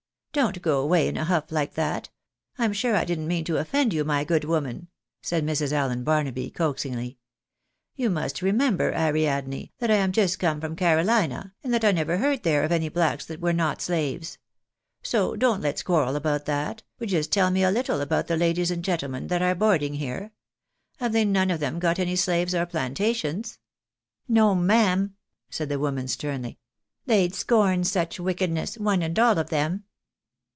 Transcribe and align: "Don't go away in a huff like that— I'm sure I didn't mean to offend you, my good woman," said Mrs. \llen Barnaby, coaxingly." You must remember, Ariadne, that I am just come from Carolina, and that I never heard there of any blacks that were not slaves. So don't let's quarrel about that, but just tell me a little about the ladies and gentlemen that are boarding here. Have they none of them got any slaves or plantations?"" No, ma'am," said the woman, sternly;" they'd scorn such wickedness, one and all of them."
"Don't 0.41 0.61
go 0.61 0.79
away 0.81 1.09
in 1.09 1.17
a 1.17 1.25
huff 1.25 1.51
like 1.51 1.73
that— 1.73 2.07
I'm 2.57 2.71
sure 2.71 2.95
I 2.95 3.03
didn't 3.03 3.27
mean 3.27 3.43
to 3.43 3.57
offend 3.57 3.91
you, 3.93 4.05
my 4.05 4.23
good 4.23 4.45
woman," 4.45 4.87
said 5.21 5.45
Mrs. 5.45 5.73
\llen 5.73 6.05
Barnaby, 6.05 6.49
coaxingly." 6.51 7.17
You 7.97 8.09
must 8.09 8.41
remember, 8.41 8.93
Ariadne, 8.95 9.73
that 9.79 9.91
I 9.91 9.95
am 9.95 10.13
just 10.13 10.39
come 10.39 10.61
from 10.61 10.77
Carolina, 10.77 11.53
and 11.65 11.73
that 11.73 11.83
I 11.83 11.91
never 11.91 12.17
heard 12.19 12.43
there 12.43 12.63
of 12.63 12.71
any 12.71 12.87
blacks 12.87 13.25
that 13.25 13.41
were 13.41 13.51
not 13.51 13.81
slaves. 13.81 14.37
So 15.03 15.35
don't 15.35 15.59
let's 15.59 15.83
quarrel 15.83 16.15
about 16.15 16.45
that, 16.45 16.81
but 16.97 17.09
just 17.09 17.29
tell 17.33 17.51
me 17.51 17.63
a 17.63 17.69
little 17.69 17.99
about 17.99 18.27
the 18.27 18.37
ladies 18.37 18.71
and 18.71 18.85
gentlemen 18.85 19.27
that 19.27 19.41
are 19.41 19.53
boarding 19.53 19.95
here. 19.95 20.31
Have 20.99 21.11
they 21.11 21.25
none 21.25 21.51
of 21.51 21.59
them 21.59 21.77
got 21.77 21.99
any 21.99 22.15
slaves 22.15 22.55
or 22.55 22.65
plantations?"" 22.65 23.59
No, 24.29 24.55
ma'am," 24.55 25.13
said 25.49 25.67
the 25.67 25.77
woman, 25.77 26.07
sternly;" 26.07 26.57
they'd 27.05 27.35
scorn 27.35 27.83
such 27.83 28.17
wickedness, 28.17 28.77
one 28.77 29.01
and 29.01 29.19
all 29.19 29.37
of 29.37 29.49
them." 29.49 29.83